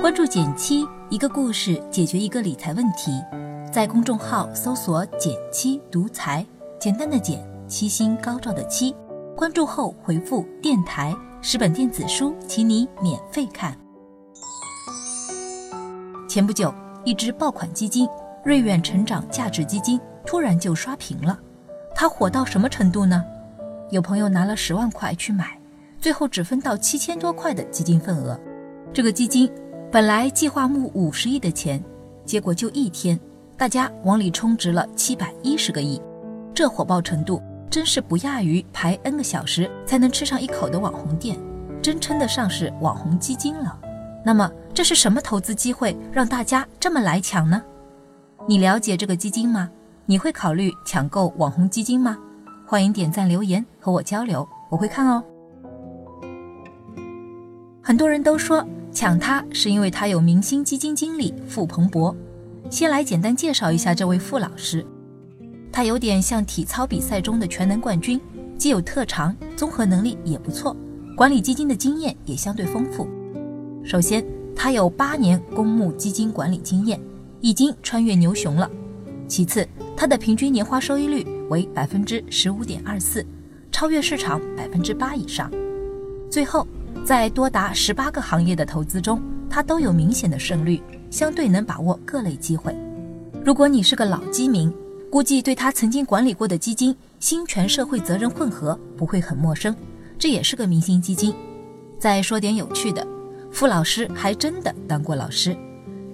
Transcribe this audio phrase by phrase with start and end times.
[0.00, 3.12] 关注减七，一个故事解决一个理财问题。
[3.72, 6.44] 在公众号搜索“减七独裁，
[6.80, 8.94] 简单的减，七星高照的七。
[9.36, 13.76] 关注后回复“电台”，十本电子书，请你免费看。
[16.28, 16.74] 前不久，
[17.04, 18.08] 一只爆款基金——
[18.44, 21.38] 瑞远成长价值基金，突然就刷屏了。
[21.94, 23.24] 它火到什么程度呢？
[23.90, 25.58] 有朋友拿了十万块去买，
[26.00, 28.38] 最后只分到七千多块的基金份额。
[28.92, 29.50] 这个基金
[29.90, 31.82] 本来计划募五十亿的钱，
[32.24, 33.18] 结果就一天。
[33.56, 36.00] 大家往里充值了七百一十个亿，
[36.54, 41.38] 这火爆程度真是不亚于排 N 个小时才能吃上一口的网红店，
[41.82, 43.78] 真称得上是网红基金了。
[44.24, 47.62] 那么这是什么投资机会让大家这么来抢呢？
[48.48, 49.68] 你了解这个基金吗？
[50.06, 52.16] 你会考虑抢购网红基金吗？
[52.70, 55.20] 欢迎点赞留言和我交流，我会看哦。
[57.82, 62.14] 很多人都说抢它是因为它有明星基金经理傅鹏博。
[62.70, 64.86] 先来简单介绍一下这位傅老师，
[65.72, 68.20] 他有点像体操比赛中的全能冠军，
[68.56, 70.76] 既有特长，综合能力也不错，
[71.16, 73.08] 管理基金的经验也相对丰富。
[73.82, 77.00] 首先，他有八年公募基金管理经验，
[77.40, 78.70] 已经穿越牛熊了。
[79.26, 79.66] 其次，
[80.00, 83.22] 他的平均年化收益率为百分之十五点二四，
[83.70, 85.52] 超越市场百分之八以上。
[86.30, 86.66] 最后，
[87.04, 89.20] 在多达十八个行业的投资中，
[89.50, 90.82] 他都有明显的胜率。
[91.10, 92.74] 相对能把握各类机会。
[93.44, 94.72] 如果你是个老基民，
[95.10, 99.76] 估计对他曾经管理过的基金新全社会责任混合不会很陌生，
[100.18, 101.34] 这也是个明星基金。
[101.98, 103.06] 再说点有趣的，
[103.52, 105.54] 傅老师还真的当过老师，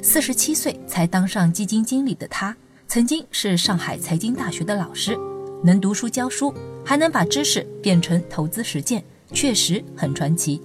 [0.03, 2.57] 四十七岁才当上基金经理的他，
[2.97, 5.19] 曾经是上海财经大学的老师，
[5.63, 6.51] 能读书教书，
[6.83, 10.59] 还能把知识变成投资实践，确实很传奇。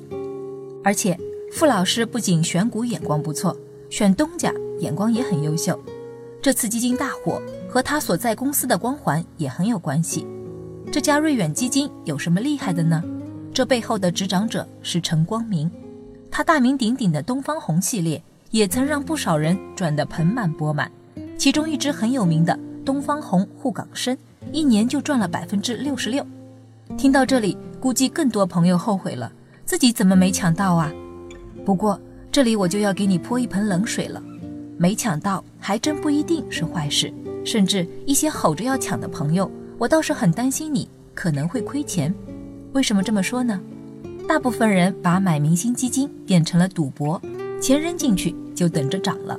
[0.82, 1.20] 而且
[1.52, 3.54] 傅老师不仅选股眼光不错。
[3.90, 5.78] 选东家眼光也很优秀，
[6.42, 10.26] 这次基金大火和他所在公司的光环也很有关系。
[10.90, 13.04] 这家瑞远基金有什么厉害的呢？
[13.54, 15.70] 这背后的执掌者是陈光明，
[16.32, 20.90] 他大名鼎鼎的东方红系列也曾让不少人赚得盆满钵满。
[21.42, 24.16] 其中一只很有名的东方红沪港深，
[24.52, 26.24] 一年就赚了百分之六十六。
[27.00, 29.32] 听到这里，估计更多朋友后悔了，
[29.66, 30.94] 自己怎么没抢到啊？
[31.66, 32.00] 不过。
[32.32, 34.22] 这里我就要给你泼一盆冷水了，
[34.78, 37.12] 没抢到还真不一定是坏事，
[37.44, 42.14] 甚至一些吼着要抢的朋友，我倒是很担心你可能会亏钱。
[42.74, 43.60] 为什么这么说呢？
[44.30, 47.20] 大部分人把买明星基金变成了赌博，
[47.60, 49.38] 钱扔进去就等着涨了，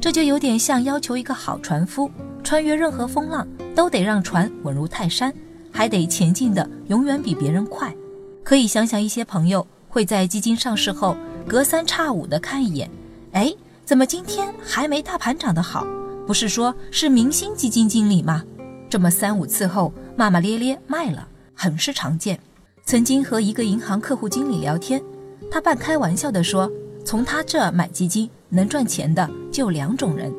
[0.00, 2.10] 这就有点像要求一个好船夫
[2.42, 5.32] 穿越任何风浪都得让船稳如泰山，
[5.70, 7.94] 还得前进的永远比别人快。
[8.42, 11.16] 可以想想一些朋友会在基金上市后。
[11.48, 12.88] 隔三差五的看一眼，
[13.32, 13.52] 哎，
[13.84, 15.84] 怎么今天还没大盘涨得好？
[16.24, 18.44] 不是说是明星基金经理吗？
[18.88, 22.38] 这么三五次后骂骂咧咧卖了，很是常见。
[22.84, 25.02] 曾经和一个银行客户经理聊天，
[25.50, 26.70] 他半开玩笑地说，
[27.04, 30.32] 从他这买基金能赚钱的就两种人，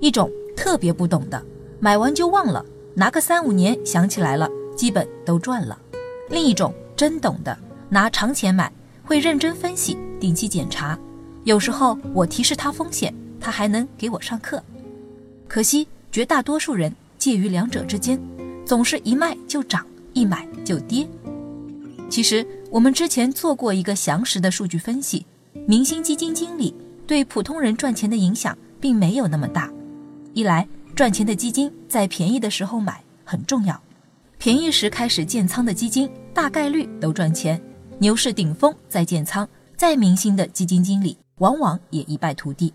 [0.00, 1.42] 一种特别不懂的，
[1.80, 2.64] 买完就忘了，
[2.94, 5.78] 拿个三五年想起来了，基本都赚了；
[6.28, 7.56] 另一种真懂的，
[7.88, 8.70] 拿长钱买，
[9.04, 9.96] 会认真分析。
[10.20, 10.96] 定期检查，
[11.44, 14.62] 有时候我提示他风险，他还能给我上课。
[15.48, 18.20] 可惜绝大多数人介于两者之间，
[18.64, 21.08] 总是一卖就涨，一买就跌。
[22.08, 25.26] 其实我们之前做过一个详实的数据分析，
[25.66, 26.74] 明星基金经理
[27.12, 29.70] 对普通人赚钱的影响并没有那么大。
[30.32, 33.78] 一来赚钱的基金在便宜的时候买很重要，
[34.38, 37.60] 便宜时开始建仓的基金大概率都赚钱，
[37.98, 39.46] 牛市顶峰再建仓。
[39.76, 42.72] 再明星的基金经理，往往也一败涂地。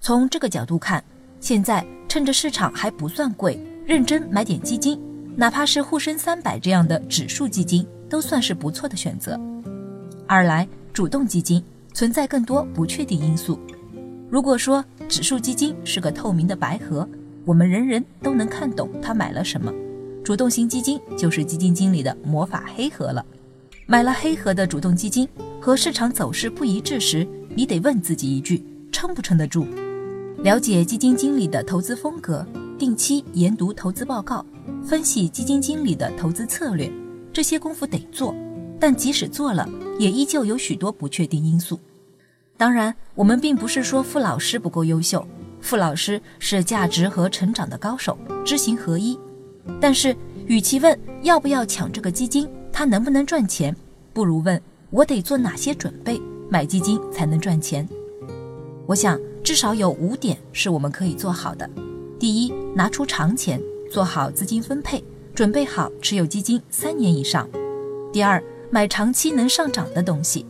[0.00, 1.04] 从这个角度看，
[1.38, 4.98] 现在趁着市场还不算贵，认真买点基金，
[5.36, 9.38] 哪怕是沪深三百这样的指数基金，都算是不错的选择。
[10.26, 11.62] 二来，主动基金
[11.98, 13.58] 存在更多不确定因素。
[14.30, 17.04] 如果说指数基金是个透明的白盒，
[17.44, 19.72] 我们人人都能看懂他买了什么，
[20.22, 23.26] 主动型基金就是基金经理的魔法黑盒了。
[23.84, 25.28] 买了黑盒的主动基金。
[25.60, 29.66] 和市场走势不一致时，你得问自己一句：撑不撑得住？
[30.44, 32.46] 了解基金经理的投资风格，
[32.78, 34.46] 定期研读投资报告，
[34.84, 36.88] 分析基金经理的投资策略，
[37.32, 38.32] 这些功夫得做。
[38.78, 39.68] 但即使做了，
[39.98, 41.78] 也依旧有许多不确定因素。
[42.56, 45.26] 当然，我们并不是说傅老师不够优秀，
[45.60, 49.18] 傅老师是价值和成长的高手，知行合一。
[49.80, 50.16] 但是，
[50.46, 53.76] 与其问要不要抢这个基金，他能不能赚钱？
[54.12, 54.60] 不如问
[54.90, 57.86] 我得做哪些准备，买基金才能赚钱。
[58.86, 61.68] 我想至少有五点是我们可以做好的：
[62.18, 63.60] 第一，拿出长钱，
[63.90, 65.04] 做好资金分配，
[65.34, 67.46] 准备好持有基金三年以上；
[68.12, 70.44] 第二，买长期能上涨的东西；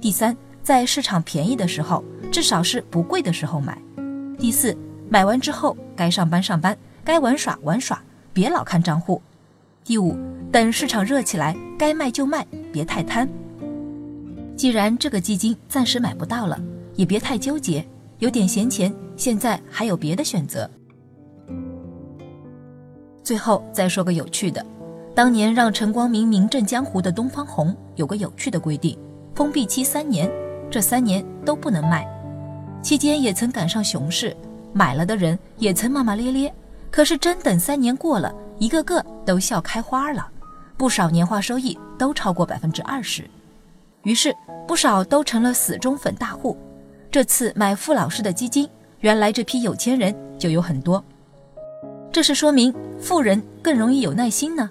[0.00, 3.74] 第三，在市场便宜的时候，至少是不贵的时候买；
[4.38, 4.76] 第四，
[5.08, 8.00] 买完之后该上班上班，该玩耍玩耍，
[8.32, 9.20] 别老看账户；
[9.84, 10.16] 第五，
[10.52, 13.28] 等市场热起来，该卖就卖，别太贪。
[14.56, 16.58] 既然这个基金暂时买不到了，
[16.94, 17.84] 也别太纠结，
[18.20, 20.70] 有点闲钱，现在还有别的选择。
[23.24, 24.64] 最后再说个有趣的。
[25.16, 28.98] 当年让陈光明名震江湖的东方红有个有趣的规定：
[29.34, 30.30] 封闭期三年，
[30.70, 32.06] 这三年都不能卖。
[32.82, 34.36] 期间也曾赶上熊市，
[34.74, 36.54] 买了的人也曾骂骂咧咧。
[36.90, 40.28] 可是真等三年过了，一个个都笑开花了，
[40.76, 43.24] 不少年化收益都超过百分之二十。
[44.02, 44.36] 于是
[44.68, 46.54] 不少都成了死忠粉大户。
[47.10, 48.68] 这次买傅老师的基金，
[49.00, 51.02] 原来这批有钱人就有很多。
[52.12, 52.70] 这是说明
[53.00, 54.70] 富人更容易有耐心呢？